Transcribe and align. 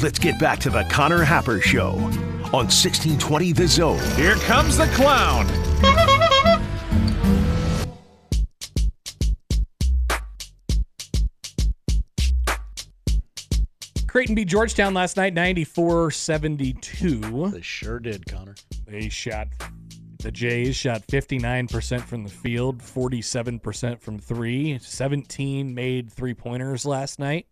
Let's 0.00 0.18
get 0.18 0.38
back 0.38 0.58
to 0.60 0.70
the 0.70 0.84
Connor 0.84 1.22
Happer 1.22 1.60
Show 1.60 1.90
on 2.52 2.68
1620 2.68 3.52
The 3.52 3.68
Zone. 3.68 3.98
Here 4.16 4.34
comes 4.36 4.76
the 4.76 4.86
clown. 4.86 5.46
Creighton 14.08 14.34
beat 14.34 14.48
Georgetown 14.48 14.92
last 14.92 15.16
night, 15.16 15.34
94 15.34 16.10
72. 16.10 17.50
They 17.50 17.60
sure 17.62 17.98
did, 17.98 18.26
Connor. 18.26 18.54
They 18.86 19.08
shot, 19.08 19.48
the 20.18 20.30
Jays 20.30 20.76
shot 20.76 21.06
59% 21.06 22.02
from 22.02 22.24
the 22.24 22.30
field, 22.30 22.80
47% 22.80 24.00
from 24.00 24.18
three, 24.18 24.78
17 24.78 25.74
made 25.74 26.12
three 26.12 26.34
pointers 26.34 26.84
last 26.84 27.18
night. 27.18 27.46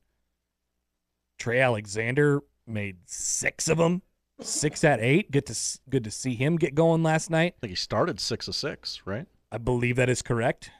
Trey 1.41 1.59
Alexander 1.59 2.43
made 2.67 2.99
six 3.07 3.69
of 3.69 3.79
them, 3.79 4.03
six 4.41 4.85
at 4.85 5.01
eight. 5.01 5.31
Good 5.31 5.47
to 5.47 5.79
good 5.89 6.05
to 6.05 6.11
see 6.11 6.35
him 6.35 6.57
get 6.57 6.75
going 6.75 7.03
last 7.03 7.31
night. 7.31 7.55
I 7.57 7.61
think 7.63 7.71
he 7.71 7.77
started 7.77 8.21
six 8.21 8.47
of 8.47 8.55
six, 8.55 9.01
right? 9.07 9.27
I 9.51 9.59
believe 9.59 9.97
that 9.97 10.11
is 10.11 10.23
correct. 10.23 10.71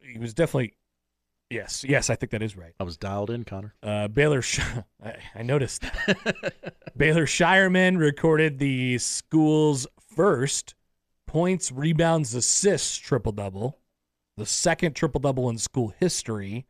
He 0.00 0.18
was 0.18 0.34
definitely, 0.34 0.74
yes, 1.50 1.84
yes, 1.88 2.10
I 2.10 2.16
think 2.16 2.30
that 2.32 2.42
is 2.42 2.56
right. 2.56 2.74
I 2.78 2.84
was 2.84 2.98
dialed 2.98 3.30
in, 3.30 3.44
Connor. 3.44 3.74
Uh, 3.82 4.06
Baylor, 4.06 4.42
Sh- 4.42 4.60
I, 5.04 5.14
I 5.34 5.42
noticed. 5.42 5.84
Baylor 6.96 7.24
Scheierman 7.24 7.98
recorded 7.98 8.58
the 8.58 8.98
school's 8.98 9.86
first 10.14 10.74
points, 11.26 11.72
rebounds, 11.72 12.34
assists 12.34 12.98
triple 12.98 13.32
double, 13.32 13.78
the 14.36 14.46
second 14.46 14.94
triple 14.94 15.20
double 15.20 15.48
in 15.48 15.56
school 15.56 15.94
history, 15.98 16.66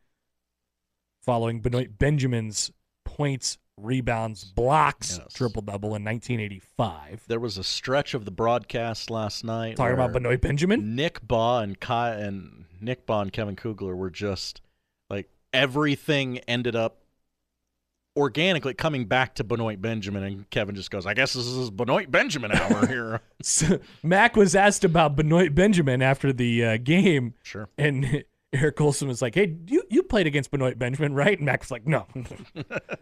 following 1.21 1.59
Benoit 1.59 1.99
Benjamin's 1.99 2.71
points, 3.15 3.57
rebounds, 3.77 4.43
blocks 4.43 5.19
Yes. 5.21 5.33
triple 5.33 5.61
double 5.61 5.95
in 5.95 6.03
1985. 6.03 7.23
There 7.27 7.39
was 7.39 7.57
a 7.57 7.63
stretch 7.63 8.13
of 8.13 8.25
the 8.25 8.31
broadcast 8.31 9.09
last 9.09 9.43
night. 9.43 9.77
Talking 9.77 9.93
about 9.95 10.13
Benoit 10.13 10.41
Benjamin. 10.41 10.95
Nick 10.95 11.25
Bahe 11.25 11.63
and 11.63 11.79
Kai 11.79 12.11
and 12.15 12.65
Nick 12.81 13.05
Bahe 13.05 13.23
and 13.23 13.33
Kevin 13.33 13.55
Kugler 13.55 13.95
were 13.95 14.09
just 14.09 14.61
like 15.09 15.29
everything 15.53 16.39
ended 16.47 16.75
up 16.75 17.01
organically 18.17 18.73
coming 18.73 19.05
back 19.05 19.35
to 19.35 19.43
Benoit 19.43 19.81
Benjamin, 19.81 20.23
and 20.23 20.49
Kevin 20.49 20.73
just 20.75 20.89
goes, 20.89 21.05
"I 21.05 21.13
guess 21.13 21.33
this 21.33 21.45
is 21.45 21.69
Benoit 21.69 22.09
Benjamin 22.09 22.51
hour 22.53 22.87
here." 22.87 23.21
So, 23.41 23.79
Mac 24.03 24.35
was 24.37 24.55
asked 24.55 24.83
about 24.85 25.15
Benoit 25.17 25.53
Benjamin 25.53 26.01
after 26.01 26.31
the 26.31 26.63
uh, 26.65 26.77
game. 26.77 27.33
Sure. 27.43 27.67
And 27.77 28.23
Eric 28.55 28.79
Olson 28.81 29.07
was 29.07 29.21
like, 29.21 29.35
"Hey, 29.35 29.55
you 29.67 29.83
you 29.89 30.03
played 30.03 30.27
against 30.27 30.51
Benoit 30.51 30.77
Benjamin, 30.77 31.13
right?" 31.13 31.37
And 31.37 31.45
Mac 31.45 31.61
was 31.61 31.71
like, 31.71 31.85
"No. 31.85 32.05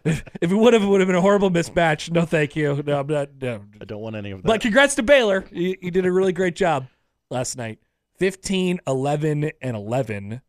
if, 0.04 0.22
if 0.40 0.50
it 0.50 0.54
would 0.54 0.72
have, 0.72 0.82
it 0.82 0.86
would 0.86 1.00
have 1.00 1.06
been 1.06 1.16
a 1.16 1.20
horrible 1.20 1.50
mismatch. 1.50 2.10
No, 2.10 2.24
thank 2.24 2.56
you. 2.56 2.82
No, 2.84 3.00
I'm 3.00 3.06
not. 3.06 3.30
No. 3.40 3.62
I 3.80 3.84
don't 3.84 4.00
want 4.00 4.16
any 4.16 4.30
of 4.30 4.42
that. 4.42 4.46
But 4.46 4.60
congrats 4.60 4.94
to 4.96 5.02
Baylor. 5.02 5.44
You, 5.50 5.76
you 5.80 5.90
did 5.90 6.06
a 6.06 6.12
really 6.12 6.32
great 6.32 6.56
job 6.56 6.86
last 7.30 7.56
night. 7.56 7.78
15, 8.18 8.80
11, 8.86 9.50
and 9.60 9.76
11 9.76 10.40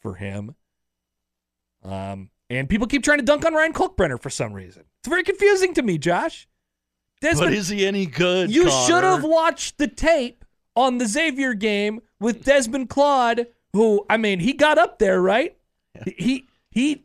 for 0.00 0.14
him. 0.14 0.54
Um, 1.82 2.30
and 2.48 2.68
people 2.68 2.86
keep 2.86 3.02
trying 3.02 3.18
to 3.18 3.24
dunk 3.24 3.44
on 3.44 3.54
Ryan 3.54 3.72
Kalkbrenner 3.72 4.20
for 4.20 4.30
some 4.30 4.52
reason. 4.52 4.84
It's 5.00 5.08
very 5.08 5.24
confusing 5.24 5.74
to 5.74 5.82
me, 5.82 5.98
Josh. 5.98 6.46
but 7.20 7.52
is 7.52 7.68
he 7.68 7.86
any 7.86 8.06
good? 8.06 8.50
you 8.54 8.70
should 8.70 9.04
have 9.04 9.24
watched 9.24 9.78
the 9.78 9.88
tape 9.88 10.44
on 10.76 10.98
the 10.98 11.06
Xavier 11.06 11.54
game 11.54 12.00
with 12.20 12.44
Desmond 12.44 12.88
Claude, 12.88 13.46
who 13.72 14.04
I 14.08 14.16
mean, 14.16 14.40
he 14.40 14.52
got 14.52 14.78
up 14.78 14.98
there, 14.98 15.20
right? 15.20 15.56
He 16.16 16.46
he 16.70 17.04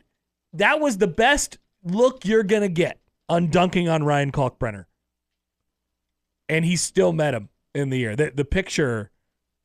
that 0.53 0.79
was 0.79 0.97
the 0.97 1.07
best 1.07 1.57
look 1.83 2.25
you're 2.25 2.43
gonna 2.43 2.69
get 2.69 2.99
on 3.29 3.49
dunking 3.49 3.89
on 3.89 4.03
Ryan 4.03 4.31
Kalkbrenner. 4.31 4.85
And 6.49 6.63
he 6.63 6.77
still 6.77 7.11
met 7.11 7.33
him 7.33 7.49
in 7.75 7.89
the 7.89 8.03
air. 8.05 8.15
The 8.15 8.31
the 8.33 8.45
picture 8.45 9.11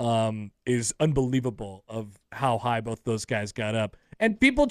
um, 0.00 0.50
is 0.66 0.92
unbelievable 0.98 1.84
of 1.88 2.18
how 2.32 2.58
high 2.58 2.80
both 2.80 3.04
those 3.04 3.24
guys 3.24 3.52
got 3.52 3.74
up. 3.74 3.96
And 4.19 4.38
people 4.38 4.69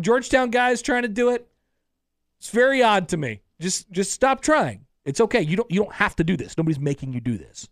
Georgetown 0.00 0.50
guys 0.50 0.82
trying 0.82 1.02
to 1.02 1.08
do 1.08 1.30
it. 1.30 1.48
It's 2.38 2.50
very 2.50 2.82
odd 2.82 3.08
to 3.08 3.16
me. 3.16 3.40
Just 3.60 3.90
just 3.90 4.12
stop 4.12 4.42
trying. 4.42 4.84
It's 5.04 5.20
okay. 5.20 5.40
You 5.40 5.56
don't 5.56 5.70
you 5.70 5.80
don't 5.82 5.94
have 5.94 6.16
to 6.16 6.24
do 6.24 6.36
this. 6.36 6.58
Nobody's 6.58 6.78
making 6.78 7.12
you 7.12 7.20
do 7.20 7.38
this. 7.38 7.68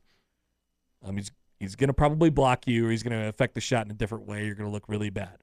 Um, 1.04 1.16
he's 1.16 1.30
he's 1.64 1.76
gonna 1.76 1.92
probably 1.92 2.30
block 2.30 2.66
you, 2.66 2.86
or 2.86 2.90
he's 2.90 3.02
gonna 3.02 3.28
affect 3.28 3.54
the 3.54 3.60
shot 3.60 3.86
in 3.86 3.90
a 3.90 3.94
different 3.94 4.26
way. 4.26 4.46
You're 4.46 4.54
gonna 4.54 4.70
look 4.70 4.88
really 4.88 5.10
bad. 5.10 5.38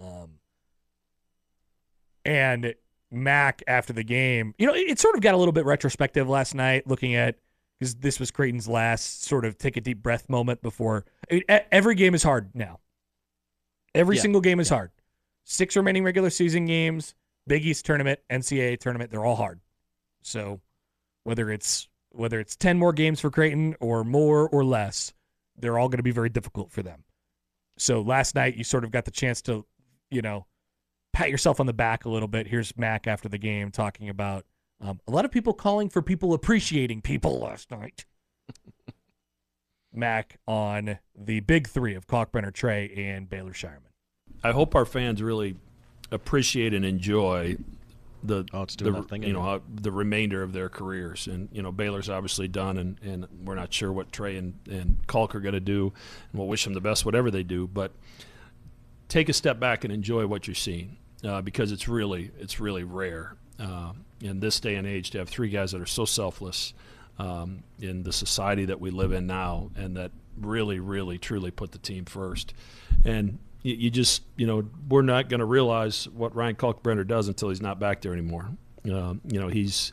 Um, 0.00 0.38
and 2.24 2.74
Mac 3.10 3.62
after 3.66 3.92
the 3.92 4.02
game, 4.04 4.54
you 4.58 4.66
know, 4.66 4.74
it, 4.74 4.90
it 4.90 4.98
sort 4.98 5.14
of 5.14 5.20
got 5.22 5.34
a 5.34 5.36
little 5.36 5.52
bit 5.52 5.64
retrospective 5.64 6.28
last 6.28 6.54
night, 6.54 6.86
looking 6.86 7.14
at 7.14 7.36
because 7.78 7.94
this 7.96 8.18
was 8.18 8.30
Creighton's 8.30 8.66
last 8.68 9.24
sort 9.24 9.44
of 9.44 9.58
take 9.58 9.76
a 9.76 9.80
deep 9.80 10.02
breath 10.02 10.28
moment 10.28 10.62
before. 10.62 11.04
I 11.30 11.34
mean, 11.34 11.42
every 11.48 11.94
game 11.94 12.14
is 12.14 12.22
hard 12.22 12.50
now. 12.54 12.80
Every 13.94 14.16
Yeah. 14.16 14.22
single 14.22 14.40
game 14.40 14.60
is 14.60 14.68
hard. 14.68 14.90
Six 15.44 15.76
remaining 15.76 16.02
regular 16.02 16.30
season 16.30 16.64
games, 16.66 17.14
Big 17.46 17.64
East 17.64 17.84
tournament, 17.84 18.20
NCAA 18.30 18.76
tournament, 18.80 19.10
they're 19.10 19.24
all 19.24 19.36
hard. 19.36 19.60
So 20.22 20.60
whether 21.24 21.50
it's 21.50 21.88
whether 22.16 22.40
it's 22.40 22.56
10 22.56 22.78
more 22.78 22.92
games 22.92 23.20
for 23.20 23.30
Creighton 23.30 23.76
or 23.80 24.04
more 24.04 24.48
or 24.48 24.64
less, 24.64 25.12
they're 25.56 25.78
all 25.78 25.88
going 25.88 25.98
to 25.98 26.02
be 26.02 26.10
very 26.10 26.28
difficult 26.28 26.70
for 26.70 26.82
them. 26.82 27.04
So 27.78 28.00
last 28.00 28.34
night 28.34 28.56
you 28.56 28.64
sort 28.64 28.84
of 28.84 28.90
got 28.90 29.04
the 29.04 29.10
chance 29.10 29.42
to, 29.42 29.66
you 30.10 30.22
know, 30.22 30.46
pat 31.12 31.30
yourself 31.30 31.60
on 31.60 31.66
the 31.66 31.72
back 31.72 32.04
a 32.04 32.08
little 32.08 32.28
bit. 32.28 32.46
Here's 32.46 32.76
Mac 32.76 33.06
after 33.06 33.28
the 33.28 33.38
game 33.38 33.70
talking 33.70 34.08
about 34.08 34.44
um, 34.80 35.00
a 35.06 35.10
lot 35.10 35.24
of 35.24 35.30
people 35.30 35.54
calling 35.54 35.88
for 35.88 36.02
people 36.02 36.34
appreciating 36.34 37.00
people 37.00 37.38
last 37.38 37.70
night. 37.70 38.04
Mac 39.94 40.38
on 40.46 40.98
the 41.14 41.40
big 41.40 41.68
three 41.68 41.94
of 41.94 42.06
Kalkbrenner, 42.06 42.52
Trey, 42.52 42.92
and 42.94 43.28
Baylor 43.28 43.52
Scheierman. 43.52 43.92
I 44.44 44.52
hope 44.52 44.74
our 44.74 44.84
fans 44.84 45.22
really 45.22 45.56
appreciate 46.10 46.74
and 46.74 46.84
enjoy 46.84 47.56
the 48.22 48.46
Oh, 48.52 48.62
it's 48.62 48.76
doing 48.76 48.92
the, 48.92 49.00
that 49.00 49.08
thing 49.08 49.22
you 49.22 49.32
know 49.32 49.42
how, 49.42 49.62
the 49.72 49.92
remainder 49.92 50.42
of 50.42 50.52
their 50.52 50.68
careers. 50.68 51.26
And 51.26 51.48
you 51.52 51.62
know 51.62 51.72
Baylor's 51.72 52.08
obviously 52.08 52.48
done, 52.48 52.78
and, 52.78 53.00
and 53.02 53.26
we're 53.44 53.54
not 53.54 53.72
sure 53.72 53.92
what 53.92 54.12
Trey 54.12 54.36
and 54.36 54.54
and 54.70 54.98
Kalk 55.06 55.34
are 55.34 55.40
going 55.40 55.54
to 55.54 55.60
do, 55.60 55.92
and 56.30 56.38
we'll 56.38 56.48
wish 56.48 56.64
them 56.64 56.74
the 56.74 56.80
best 56.80 57.04
whatever 57.04 57.30
they 57.30 57.42
do. 57.42 57.66
But 57.66 57.92
take 59.08 59.28
a 59.28 59.32
step 59.32 59.60
back 59.60 59.84
and 59.84 59.92
enjoy 59.92 60.26
what 60.26 60.46
you're 60.46 60.54
seeing 60.54 60.96
uh, 61.24 61.40
because 61.42 61.72
it's 61.72 61.88
really 61.88 62.30
it's 62.38 62.60
really 62.60 62.84
rare 62.84 63.36
uh, 63.58 63.92
in 64.20 64.40
this 64.40 64.60
day 64.60 64.76
and 64.76 64.86
age 64.86 65.10
to 65.10 65.18
have 65.18 65.28
three 65.28 65.48
guys 65.48 65.72
that 65.72 65.80
are 65.80 65.86
so 65.86 66.04
selfless 66.04 66.74
um, 67.18 67.62
in 67.78 68.02
the 68.02 68.12
society 68.12 68.66
that 68.66 68.80
we 68.80 68.90
live 68.90 69.12
in 69.12 69.26
now, 69.26 69.70
and 69.76 69.96
that 69.96 70.12
really, 70.38 70.80
really, 70.80 71.18
truly 71.18 71.50
put 71.50 71.72
the 71.72 71.78
team 71.78 72.04
first. 72.04 72.52
And 73.04 73.38
you, 73.62 73.74
you 73.74 73.90
just, 73.90 74.22
you 74.36 74.46
know, 74.46 74.68
we're 74.88 75.02
not 75.02 75.28
going 75.28 75.40
to 75.40 75.46
realize 75.46 76.08
what 76.08 76.34
Ryan 76.34 76.56
Kalkbrenner 76.56 77.06
does 77.06 77.28
until 77.28 77.48
he's 77.48 77.60
not 77.60 77.78
back 77.80 78.02
there 78.02 78.12
anymore. 78.12 78.50
Um, 78.84 79.20
you 79.26 79.40
know, 79.40 79.48
he's 79.48 79.92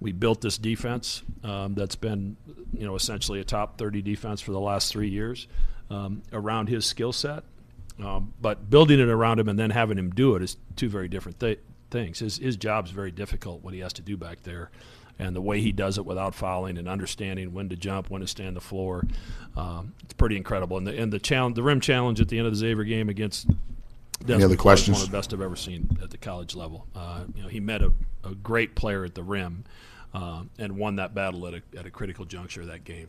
we 0.00 0.12
built 0.12 0.40
this 0.40 0.58
defense 0.58 1.22
um, 1.42 1.74
that's 1.74 1.96
been, 1.96 2.36
you 2.72 2.86
know, 2.86 2.94
essentially 2.94 3.40
a 3.40 3.44
top 3.44 3.78
30 3.78 4.00
defense 4.02 4.40
for 4.40 4.52
the 4.52 4.60
last 4.60 4.92
three 4.92 5.08
years 5.08 5.48
um, 5.90 6.22
around 6.32 6.68
his 6.68 6.86
skill 6.86 7.12
set. 7.12 7.42
Um, 8.00 8.32
but 8.40 8.70
building 8.70 9.00
it 9.00 9.08
around 9.08 9.40
him 9.40 9.48
and 9.48 9.58
then 9.58 9.70
having 9.70 9.98
him 9.98 10.10
do 10.10 10.36
it 10.36 10.42
is 10.42 10.56
two 10.76 10.88
very 10.88 11.08
different 11.08 11.40
th- 11.40 11.58
things. 11.90 12.20
His 12.20 12.38
his 12.38 12.56
job's 12.56 12.92
very 12.92 13.10
difficult 13.10 13.62
what 13.62 13.74
he 13.74 13.80
has 13.80 13.92
to 13.94 14.02
do 14.02 14.16
back 14.16 14.42
there, 14.44 14.70
and 15.18 15.34
the 15.34 15.40
way 15.40 15.60
he 15.60 15.72
does 15.72 15.98
it 15.98 16.06
without 16.06 16.34
fouling 16.34 16.78
and 16.78 16.88
understanding 16.88 17.52
when 17.52 17.68
to 17.68 17.76
jump, 17.76 18.10
when 18.10 18.20
to 18.20 18.26
stand 18.26 18.56
the 18.56 18.60
floor, 18.60 19.04
um, 19.56 19.94
it's 20.04 20.14
pretty 20.14 20.36
incredible. 20.36 20.76
And 20.76 20.86
the 20.86 20.96
and 20.98 21.12
the 21.12 21.18
challenge, 21.18 21.56
the 21.56 21.62
rim 21.62 21.80
challenge 21.80 22.20
at 22.20 22.28
the 22.28 22.38
end 22.38 22.46
of 22.46 22.52
the 22.52 22.58
Xavier 22.58 22.84
game 22.84 23.08
against. 23.08 23.48
Desmond 24.20 24.44
other 24.44 24.56
Clark 24.56 24.78
is 24.78 24.84
questions? 24.86 24.94
One 24.96 25.04
of 25.04 25.10
the 25.10 25.16
best 25.16 25.32
I've 25.32 25.40
ever 25.40 25.54
seen 25.56 25.96
at 26.02 26.10
the 26.10 26.18
college 26.18 26.56
level. 26.56 26.86
Uh, 26.94 27.20
you 27.36 27.42
know, 27.42 27.48
he 27.48 27.60
met 27.60 27.82
a, 27.82 27.92
a 28.24 28.34
great 28.34 28.74
player 28.74 29.04
at 29.04 29.14
the 29.14 29.22
rim, 29.22 29.64
um, 30.12 30.50
and 30.58 30.76
won 30.76 30.96
that 30.96 31.14
battle 31.14 31.46
at 31.46 31.54
a, 31.54 31.62
at 31.78 31.86
a 31.86 31.90
critical 31.90 32.24
juncture 32.24 32.62
of 32.62 32.66
that 32.66 32.82
game. 32.82 33.08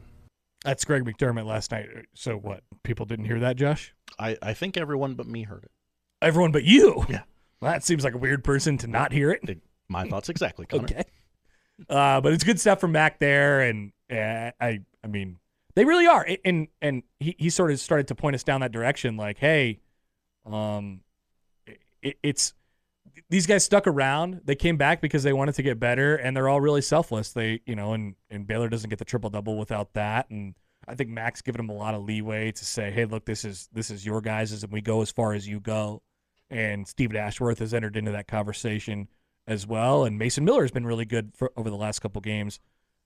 That's 0.64 0.86
Greg 0.86 1.06
McDermott 1.06 1.46
last 1.46 1.72
night. 1.72 1.88
So 2.14 2.36
what? 2.38 2.64
People 2.84 3.06
didn't 3.08 3.26
hear 3.26 3.40
that, 3.40 3.56
Josh? 3.56 3.94
I, 4.20 4.38
I 4.42 4.54
think 4.54 4.78
everyone 4.78 5.16
but 5.16 5.26
me 5.26 5.44
heard 5.44 5.64
it. 5.64 5.72
Everyone 6.22 6.52
but 6.52 6.64
you. 6.64 7.06
Yeah. 7.10 7.22
Well, 7.62 7.72
that 7.72 7.84
seems 7.84 8.04
like 8.04 8.14
a 8.14 8.18
weird 8.18 8.44
person 8.44 8.78
to 8.80 8.88
not 8.88 9.12
hear 9.12 9.32
it. 9.32 9.42
It- 9.50 9.62
my 9.88 10.08
thoughts 10.08 10.30
exactly, 10.30 10.68
Connor. 10.68 10.84
Okay. 10.84 11.04
Uh, 11.88 12.20
but 12.22 12.34
it's 12.34 12.44
good 12.44 12.60
stuff 12.60 12.80
from 12.80 12.92
Mac 12.92 13.20
there, 13.20 13.62
and 13.62 13.92
uh, 14.12 14.52
I, 14.60 14.82
I 15.04 15.08
mean, 15.08 15.38
they 15.76 15.86
really 15.86 16.08
are. 16.08 16.28
And 16.44 16.68
and 16.82 17.04
he, 17.20 17.36
he 17.38 17.50
sort 17.50 17.72
of 17.72 17.80
started 17.80 18.08
to 18.08 18.16
point 18.16 18.36
us 18.36 18.44
down 18.44 18.62
that 18.62 18.72
direction, 18.72 19.18
like, 19.18 19.38
hey, 19.38 19.80
um, 20.46 21.02
it, 22.02 22.18
it's 22.24 22.54
these 23.30 23.48
guys 23.48 23.64
stuck 23.64 23.88
around. 23.88 24.42
They 24.46 24.56
came 24.56 24.78
back 24.78 25.02
because 25.02 25.24
they 25.24 25.34
wanted 25.34 25.56
to 25.56 25.64
get 25.64 25.80
better, 25.80 26.16
and 26.16 26.36
they're 26.36 26.50
all 26.50 26.62
really 26.62 26.82
selfless. 26.82 27.32
They, 27.32 27.62
you 27.66 27.76
know, 27.76 27.94
and 27.94 28.16
and 28.30 28.46
Baylor 28.46 28.70
doesn't 28.70 28.90
get 28.90 29.00
the 29.00 29.06
triple 29.06 29.30
double 29.30 29.58
without 29.58 29.94
that, 29.94 30.30
and 30.30 30.56
I 30.88 30.96
think 30.96 31.10
Mac's 31.10 31.42
given 31.42 31.60
them 31.60 31.70
a 31.70 31.78
lot 31.78 31.94
of 31.94 32.04
leeway 32.04 32.52
to 32.52 32.66
say, 32.66 32.92
hey, 32.92 33.06
look, 33.06 33.26
this 33.26 33.46
is 33.46 33.70
this 33.72 33.92
is 33.92 34.06
your 34.06 34.22
guys', 34.22 34.64
and 34.64 34.74
we 34.74 34.82
go 34.82 35.02
as 35.02 35.12
far 35.12 35.34
as 35.34 35.48
you 35.48 35.60
go. 35.60 36.02
And 36.50 36.88
Steven 36.88 37.16
Ashworth 37.16 37.60
has 37.60 37.76
entered 37.76 37.96
into 37.96 38.12
that 38.12 38.28
conversation 38.28 39.08
as 39.50 39.68
well. 39.68 40.06
And 40.06 40.18
Mason 40.18 40.46
Miller 40.46 40.62
has 40.62 40.72
been 40.72 40.86
really 40.86 41.06
good 41.06 41.32
for 41.36 41.52
over 41.58 41.70
the 41.70 41.76
last 41.76 42.00
couple 42.00 42.22
games 42.22 42.60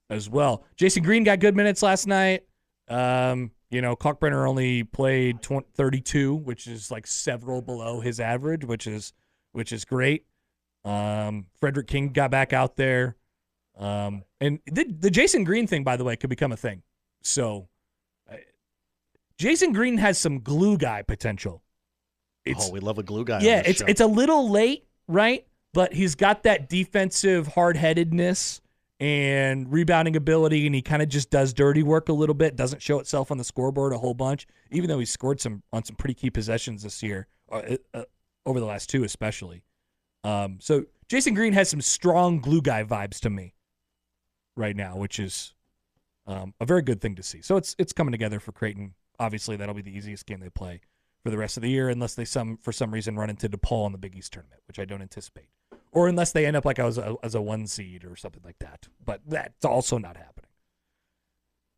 as 0.09 0.29
well. 0.29 0.63
Jasen 0.77 1.01
Green 1.01 1.23
got 1.23 1.39
good 1.39 1.55
minutes 1.55 1.81
last 1.81 2.05
night. 2.05 2.43
Um, 2.89 3.51
you 3.71 3.81
know, 3.81 3.95
Kalkbrenner 3.95 4.47
only 4.47 4.83
played 4.83 5.41
20, 5.41 5.67
32, 5.73 6.35
which 6.35 6.67
is 6.67 6.91
like 6.91 7.07
several 7.07 7.61
below 7.61 8.01
his 8.01 8.19
average, 8.19 8.65
which 8.65 8.85
is 8.85 9.13
which 9.53 9.71
is 9.71 9.85
great. 9.85 10.25
Um, 10.83 11.45
Fredrick 11.61 11.87
King 11.87 12.09
got 12.09 12.29
back 12.29 12.51
out 12.51 12.75
there. 12.75 13.15
Um, 13.77 14.23
and 14.41 14.59
the, 14.65 14.83
the 14.83 15.09
Jasen 15.09 15.45
Green 15.45 15.65
thing, 15.65 15.83
by 15.83 15.95
the 15.95 16.03
way, 16.03 16.15
could 16.15 16.29
become 16.29 16.51
a 16.51 16.57
thing. 16.57 16.83
So, 17.21 17.69
uh, 18.29 18.35
Jasen 19.39 19.73
Green 19.73 19.97
has 19.97 20.17
some 20.17 20.41
glue 20.41 20.77
guy 20.77 21.01
potential. 21.01 21.63
It's, 22.45 22.67
oh, 22.67 22.71
we 22.71 22.81
love 22.81 22.97
a 22.97 23.03
glue 23.03 23.23
guy. 23.23 23.39
yeah, 23.41 23.61
it's 23.65 23.79
show. 23.79 23.85
it's 23.87 24.01
a 24.01 24.05
little 24.07 24.49
late, 24.49 24.85
right? 25.07 25.47
But 25.73 25.93
he's 25.93 26.15
got 26.15 26.43
that 26.43 26.69
defensive 26.69 27.47
hard 27.47 27.77
headedness 27.77 28.61
and 28.99 29.71
rebounding 29.71 30.15
ability, 30.15 30.65
and 30.65 30.75
he 30.75 30.81
kind 30.81 31.01
of 31.01 31.09
just 31.09 31.29
does 31.29 31.51
dirty 31.53 31.83
work 31.83 32.09
a 32.09 32.13
little 32.13 32.35
bit. 32.35 32.55
Doesn't 32.55 32.81
show 32.81 32.99
itself 32.99 33.31
on 33.31 33.37
the 33.37 33.43
scoreboard 33.43 33.91
a 33.91 33.97
whole 33.97 34.13
bunch, 34.13 34.47
even 34.71 34.87
though 34.87 34.99
he 34.99 35.05
scored 35.05 35.41
some 35.41 35.63
on 35.73 35.83
some 35.83 35.95
pretty 35.95 36.13
key 36.13 36.29
possessions 36.29 36.83
this 36.83 37.01
year, 37.01 37.27
uh, 37.51 37.77
uh, 37.93 38.03
over 38.45 38.59
the 38.59 38.65
last 38.65 38.89
two 38.89 39.03
especially. 39.03 39.63
Um, 40.23 40.59
so 40.61 40.85
Jasen 41.09 41.35
Green 41.35 41.53
has 41.53 41.69
some 41.69 41.81
strong 41.81 42.39
glue 42.39 42.61
guy 42.61 42.83
vibes 42.83 43.19
to 43.21 43.29
me 43.29 43.55
right 44.55 44.75
now, 44.75 44.95
which 44.95 45.19
is 45.19 45.53
um, 46.27 46.53
a 46.61 46.65
very 46.65 46.81
good 46.81 47.01
thing 47.01 47.15
to 47.15 47.23
see. 47.23 47.41
So 47.41 47.57
it's 47.57 47.75
it's 47.79 47.93
coming 47.93 48.11
together 48.11 48.39
for 48.39 48.51
Creighton. 48.51 48.93
Obviously, 49.19 49.55
that'll 49.55 49.75
be 49.75 49.81
the 49.81 49.95
easiest 49.95 50.25
game 50.27 50.39
they 50.39 50.49
play 50.49 50.81
for 51.23 51.29
the 51.29 51.37
rest 51.37 51.57
of 51.57 51.63
the 51.63 51.69
year, 51.69 51.89
unless 51.89 52.15
they 52.15 52.25
some 52.25 52.57
for 52.57 52.71
some 52.71 52.91
reason 52.93 53.15
run 53.15 53.29
into 53.29 53.47
DePaul 53.49 53.85
in 53.85 53.91
the 53.91 53.97
Big 53.97 54.15
East 54.15 54.33
tournament, 54.33 54.61
which 54.67 54.79
I 54.79 54.85
don't 54.85 55.01
anticipate, 55.01 55.47
or 55.91 56.07
unless 56.07 56.31
they 56.31 56.45
end 56.45 56.55
up 56.57 56.65
like 56.65 56.79
as 56.79 56.97
a, 56.97 57.15
as 57.23 57.33
a 57.35 57.41
one 57.41 57.65
seed 57.67 58.03
or 58.03 58.15
something 58.15 58.41
like 58.43 58.59
that. 58.59 58.87
But 59.03 59.21
that's 59.27 59.63
also 59.65 59.97
not 59.97 60.17
happening. 60.17 60.29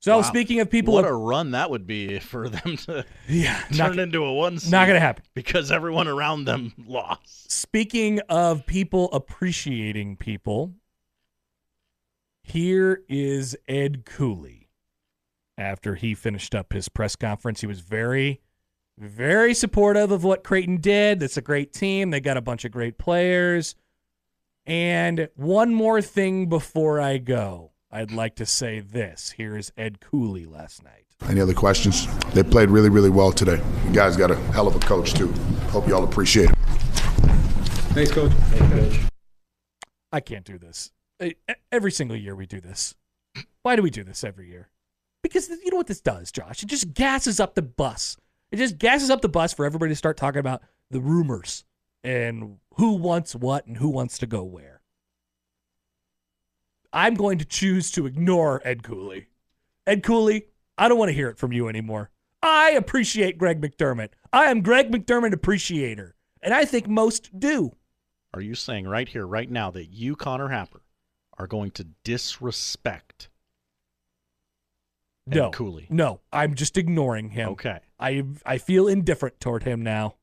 So 0.02 0.18
Wow. 0.18 0.22
speaking 0.24 0.60
of 0.60 0.70
people, 0.70 0.94
what 0.94 1.06
a 1.06 1.12
run 1.14 1.52
that 1.52 1.70
would 1.72 1.88
be 1.88 2.20
for 2.32 2.48
them 2.50 2.78
to 2.78 3.06
yeah, 3.28 3.62
turn 3.70 3.78
not, 3.96 4.00
into 4.00 4.24
a 4.24 4.34
one. 4.34 4.60
seed 4.60 4.72
not 4.72 4.88
gonna 4.88 5.00
happen. 5.00 5.24
because 5.34 5.72
everyone 5.72 6.08
around 6.08 6.46
them 6.46 6.74
lost. 6.88 7.52
Speaking 7.52 8.20
of 8.30 8.66
people 8.68 9.12
appreciating 9.14 10.18
people, 10.18 10.74
here 12.44 13.02
is 13.10 13.58
Ed 13.68 14.06
Cooley. 14.06 14.70
After 15.58 15.96
he 15.96 16.14
finished 16.14 16.54
up 16.54 16.74
his 16.74 16.90
press 16.90 17.16
conference, 17.16 17.62
he 17.62 17.68
was 17.68 17.80
very, 17.80 18.42
very 18.98 19.54
supportive 19.54 20.12
of 20.12 20.24
what 20.24 20.44
Creighton 20.44 20.78
did. 20.78 21.20
That's 21.20 21.38
a 21.38 21.42
great 21.42 21.74
team. 21.74 22.12
They 22.12 22.20
got 22.20 22.38
a 22.38 22.42
bunch 22.42 22.66
of 22.66 22.72
great 22.72 22.98
players. 22.98 23.76
And 24.66 25.30
one 25.36 25.74
more 25.74 26.02
thing 26.02 26.48
before 26.48 27.00
I 27.00 27.18
go, 27.18 27.72
I'd 27.92 28.12
like 28.12 28.36
to 28.38 28.46
say 28.46 28.80
this. 28.80 29.32
Here 29.32 29.58
is 29.58 29.72
Ed 29.78 30.00
Cooley 30.00 30.46
last 30.46 30.84
night. 30.84 31.06
Any 31.30 31.40
other 31.40 31.54
questions? 31.54 32.08
They 32.34 32.44
played 32.44 32.70
really, 32.70 32.90
really 32.90 33.10
well 33.10 33.32
today. 33.32 33.62
You 33.86 33.94
guys 33.94 34.18
got 34.18 34.32
a 34.32 34.36
hell 34.52 34.68
of 34.68 34.76
a 34.76 34.80
coach, 34.80 35.14
too. 35.14 35.32
Hope 35.70 35.88
y'all 35.88 36.04
appreciate 36.04 36.50
it. 36.50 36.56
Thanks, 37.94 38.12
Coach. 38.12 38.34
I 40.12 40.20
can't 40.20 40.46
do 40.46 40.58
this. 40.58 40.92
Every 41.72 41.92
single 41.92 42.18
year 42.18 42.36
we 42.36 42.46
do 42.46 42.60
this. 42.60 42.96
Why 43.64 43.76
do 43.76 43.82
we 43.82 43.90
do 43.90 44.04
this 44.04 44.24
every 44.24 44.50
year? 44.50 44.70
Because 45.24 45.48
you 45.50 45.72
know 45.72 45.78
what 45.78 45.88
this 45.88 46.02
does, 46.02 46.32
Josh? 46.32 46.64
It 46.64 46.68
just 46.68 46.94
gasses 46.94 47.40
up 47.40 47.56
the 47.56 47.62
bus. 47.62 48.18
It 48.56 48.60
just 48.60 48.78
gasses 48.78 49.10
up 49.10 49.20
the 49.20 49.28
bus 49.28 49.52
for 49.52 49.66
everybody 49.66 49.92
to 49.92 49.98
start 49.98 50.16
talking 50.16 50.40
about 50.40 50.62
the 50.90 51.02
rumors 51.02 51.66
and 52.06 52.56
who 52.76 52.94
wants 52.94 53.36
what 53.36 53.68
and 53.68 53.76
who 53.76 53.90
wants 53.90 54.18
to 54.20 54.26
go 54.26 54.46
where. 54.46 54.80
I'm 56.94 57.16
going 57.16 57.38
to 57.40 57.44
choose 57.44 57.92
to 57.92 58.06
ignore 58.06 58.62
Ed 58.64 58.82
Cooley. 58.82 59.28
Ed 59.86 60.04
Cooley, 60.04 60.46
I 60.78 60.88
don't 60.88 60.98
want 60.98 61.10
to 61.10 61.14
hear 61.14 61.28
it 61.28 61.38
from 61.38 61.52
you 61.52 61.68
anymore. 61.68 62.12
I 62.42 62.70
appreciate 62.70 63.38
Greg 63.38 63.60
McDermott. 63.60 64.12
I 64.32 64.46
am 64.46 64.62
Greg 64.62 64.90
McDermott 64.90 65.34
appreciator, 65.34 66.16
and 66.42 66.54
I 66.54 66.64
think 66.64 66.88
most 66.88 67.38
do. 67.38 67.76
Are 68.34 68.40
you 68.40 68.56
saying 68.56 68.88
right 68.88 69.10
here, 69.10 69.28
right 69.28 69.52
now, 69.52 69.70
that 69.72 69.88
you, 69.88 70.16
Connor 70.16 70.48
Happer, 70.48 70.82
are 71.38 71.46
going 71.46 71.72
to 71.72 71.88
disrespect 72.06 73.28
No, 75.28 75.50
Cooley? 75.52 75.88
no, 75.90 76.22
I'm 76.32 76.54
just 76.54 76.78
ignoring 76.78 77.30
him. 77.32 77.50
Okay. 77.50 77.80
I 78.00 78.24
I 78.46 78.58
feel 78.60 78.88
indifferent 78.88 79.40
toward 79.40 79.64
him 79.64 79.82
now. 79.82 80.16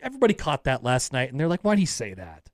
Everybody 0.00 0.34
caught 0.34 0.64
that 0.64 0.82
last 0.82 1.12
night, 1.12 1.30
and 1.30 1.38
they're 1.38 1.48
like, 1.48 1.62
"Why'd 1.62 1.78
he 1.78 1.86
say 1.86 2.12
that? 2.14 2.50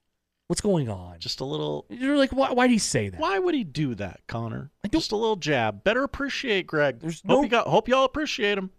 What's 0.47 0.61
going 0.61 0.89
on?" 0.89 1.19
Just 1.19 1.41
a 1.41 1.45
little. 1.45 1.87
You're 1.89 2.17
like, 2.17 2.31
"Why? 2.31 2.53
Why'd 2.53 2.71
he 2.71 2.79
say 2.79 3.09
that?" 3.09 3.19
Why 3.19 3.39
would 3.39 3.55
he 3.55 3.65
do 3.65 3.95
that, 3.97 4.21
Connor? 4.27 4.71
Just 4.91 5.13
a 5.13 5.17
little 5.17 5.37
jab. 5.37 5.83
Better 5.83 6.05
appreciate 6.05 6.67
Greg. 6.67 7.01
There's 7.01 7.21
hope 7.23 7.29
no- 7.29 7.43
you 7.43 7.49
got. 7.49 7.67
Hope 7.67 7.89
y'all 7.89 8.05
appreciate 8.05 8.59
him. 8.59 8.71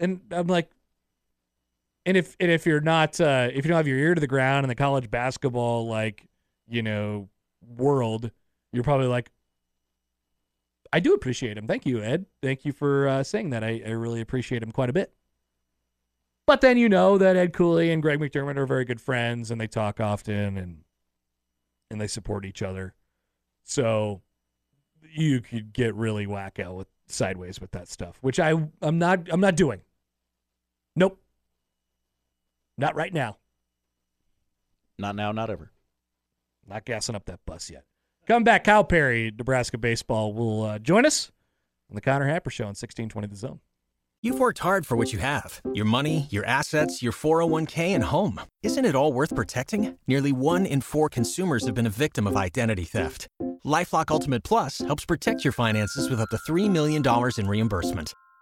And 0.00 0.20
I'm 0.30 0.46
like, 0.48 0.70
and 2.04 2.16
if 2.16 2.36
and 2.40 2.50
if 2.50 2.66
you're 2.66 2.80
not 2.80 3.20
uh, 3.20 3.48
if 3.52 3.64
you 3.64 3.68
don't 3.68 3.76
have 3.76 3.88
your 3.88 3.98
ear 3.98 4.14
to 4.14 4.20
the 4.20 4.26
ground 4.26 4.64
in 4.64 4.68
the 4.68 4.74
college 4.74 5.10
basketball 5.10 5.86
like 5.86 6.26
you 6.68 6.82
know 6.82 7.28
world, 7.76 8.30
you're 8.72 8.84
probably 8.84 9.06
like, 9.06 9.30
I 10.92 11.00
do 11.00 11.14
appreciate 11.14 11.58
him. 11.58 11.66
Thank 11.66 11.86
you, 11.86 12.02
Ed. 12.02 12.26
Thank 12.42 12.64
you 12.64 12.72
for 12.72 13.08
uh, 13.08 13.22
saying 13.22 13.50
that. 13.50 13.62
I, 13.62 13.82
I 13.86 13.90
really 13.90 14.20
appreciate 14.20 14.62
him 14.62 14.72
quite 14.72 14.90
a 14.90 14.92
bit. 14.92 15.12
But 16.46 16.62
then 16.62 16.78
you 16.78 16.88
know 16.88 17.18
that 17.18 17.36
Ed 17.36 17.52
Cooley 17.52 17.92
and 17.92 18.00
Greg 18.00 18.18
McDermott 18.18 18.56
are 18.56 18.66
very 18.66 18.86
good 18.86 19.00
friends, 19.00 19.50
and 19.50 19.60
they 19.60 19.66
talk 19.66 20.00
often, 20.00 20.56
and 20.56 20.84
and 21.90 22.00
they 22.00 22.06
support 22.06 22.44
each 22.44 22.62
other. 22.62 22.94
So 23.64 24.22
you 25.12 25.40
could 25.40 25.72
get 25.72 25.94
really 25.94 26.26
wacko 26.26 26.74
with 26.74 26.88
sideways 27.06 27.60
with 27.60 27.70
that 27.72 27.88
stuff, 27.88 28.18
which 28.22 28.40
I 28.40 28.54
I'm 28.80 28.98
not 28.98 29.30
I'm 29.30 29.40
not 29.40 29.56
doing. 29.56 29.82
Nope. 30.96 31.20
Not 32.78 32.94
right 32.94 33.12
now. 33.12 33.36
Not 34.98 35.16
now, 35.16 35.32
not 35.32 35.50
ever. 35.50 35.70
Not 36.66 36.84
gassing 36.84 37.14
up 37.14 37.26
that 37.26 37.40
bus 37.46 37.70
yet. 37.70 37.84
Come 38.28 38.44
back, 38.44 38.64
Kyle 38.64 38.84
Perry, 38.84 39.32
Nebraska 39.38 39.78
baseball 39.78 40.34
will 40.34 40.62
uh, 40.62 40.78
join 40.78 41.06
us 41.06 41.32
on 41.88 41.94
the 41.94 42.02
Connor 42.02 42.28
Happer 42.28 42.50
Show 42.50 42.64
on 42.64 42.76
1620 42.76 43.26
The 43.26 43.36
Zone. 43.36 43.60
You've 44.20 44.38
worked 44.38 44.58
hard 44.58 44.86
for 44.86 44.98
what 44.98 45.14
you 45.14 45.18
have 45.18 45.62
your 45.72 45.86
money, 45.86 46.26
your 46.28 46.44
assets, 46.44 47.02
your 47.02 47.12
401k, 47.12 47.94
and 47.94 48.04
home. 48.04 48.38
Isn't 48.62 48.84
it 48.84 48.94
all 48.94 49.14
worth 49.14 49.34
protecting? 49.34 49.96
Nearly 50.06 50.32
one 50.32 50.66
in 50.66 50.82
four 50.82 51.08
consumers 51.08 51.64
have 51.64 51.74
been 51.74 51.86
a 51.86 52.00
victim 52.04 52.26
of 52.26 52.36
identity 52.36 52.84
theft. 52.84 53.28
Lifelock 53.64 54.10
Ultimate 54.10 54.44
Plus 54.44 54.80
helps 54.80 55.06
protect 55.06 55.42
your 55.42 55.52
finances 55.52 56.10
with 56.10 56.20
up 56.20 56.28
to 56.28 56.36
$3 56.36 56.70
million 56.70 57.02
in 57.38 57.48
reimbursement. 57.48 58.12